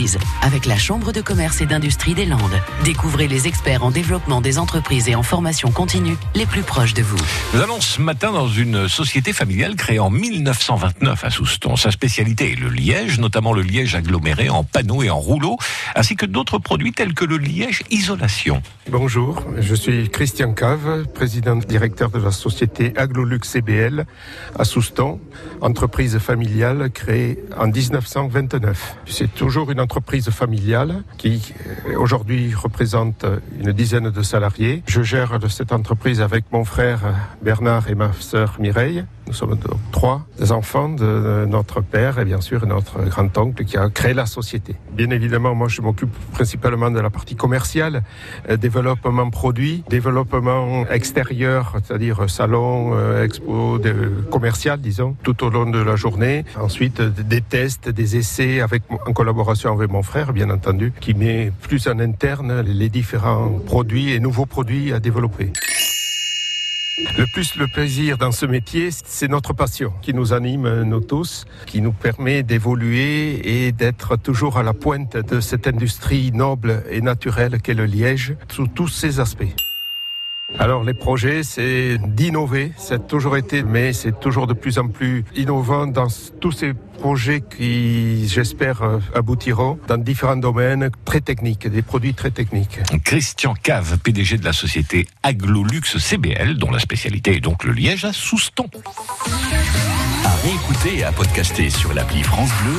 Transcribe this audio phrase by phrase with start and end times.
[0.00, 2.60] entreprises avec la Chambre de commerce et d'industrie des Landes.
[2.84, 7.02] Découvrez les experts en développement des entreprises et en formation continue les plus proches de
[7.02, 7.18] vous.
[7.54, 11.76] Nous allons ce matin dans une société familiale créée en 1929 à Souston.
[11.76, 15.58] Sa spécialité est le liège, notamment le liège aggloméré en panneaux et en rouleaux,
[15.94, 18.62] ainsi que d'autres produits tels que le liège isolation.
[18.90, 24.06] Bonjour, je suis Christian Cave, président directeur de la société Aglolux CBL
[24.58, 25.20] à Souston,
[25.60, 28.96] entreprise familiale créée en 1929.
[29.06, 29.89] C'est toujours une entreprise
[30.30, 31.52] familiale qui
[31.88, 33.24] euh, aujourd'hui représente
[33.58, 34.82] une dizaine de salariés.
[34.86, 37.00] Je gère cette entreprise avec mon frère
[37.42, 39.04] Bernard et ma sœur Mireille.
[39.26, 39.56] Nous sommes
[39.92, 44.74] trois enfants de notre père et bien sûr notre grand-oncle qui a créé la société.
[44.92, 48.02] Bien évidemment, moi je m'occupe principalement de la partie commerciale,
[48.48, 53.78] euh, développement produit, développement extérieur, c'est-à-dire salon, euh, expo
[54.30, 56.44] commercial, disons, tout au long de la journée.
[56.58, 61.52] Ensuite, des tests, des essais avec, en collaboration avec mon frère, bien entendu, qui met
[61.62, 65.52] plus en interne les différents produits et nouveaux produits à développer.
[67.16, 71.46] Le plus le plaisir dans ce métier, c'est notre passion qui nous anime, nous tous,
[71.66, 77.00] qui nous permet d'évoluer et d'être toujours à la pointe de cette industrie noble et
[77.00, 79.54] naturelle qu'est le liège, sous tous ses aspects.
[80.58, 84.88] Alors les projets, c'est d'innover, ça a toujours été, mais c'est toujours de plus en
[84.88, 86.08] plus innovant dans
[86.40, 92.30] tous ces projets qui, j'espère, euh, aboutiront dans différents domaines très techniques, des produits très
[92.30, 92.78] techniques.
[93.04, 98.04] Christian Cave, PDG de la société Aglolux CBL, dont la spécialité est donc le liège
[98.04, 98.68] à Souston.
[100.24, 102.74] À réécouter et à podcaster sur l'appli France Bleu